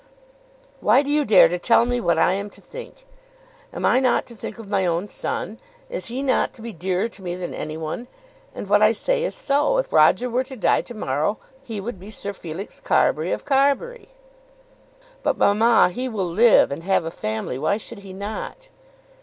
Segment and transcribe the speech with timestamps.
[0.79, 3.05] "Why do you dare to tell me what I am to think?
[3.71, 5.59] Am I not to think of my own son?
[5.91, 8.07] Is he not to be dearer to me than any one?
[8.55, 9.77] And what I say, is so.
[9.77, 14.09] If Roger were to die to morrow he would be Sir Felix Carbury of Carbury."
[15.21, 17.59] "But, mamma, he will live and have a family.
[17.59, 18.69] Why should he not?"